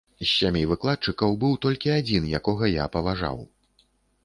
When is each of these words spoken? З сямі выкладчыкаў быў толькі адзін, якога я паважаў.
З 0.19 0.27
сямі 0.29 0.63
выкладчыкаў 0.71 1.35
быў 1.43 1.53
толькі 1.67 1.93
адзін, 1.99 2.23
якога 2.41 2.73
я 2.79 2.91
паважаў. 2.99 3.37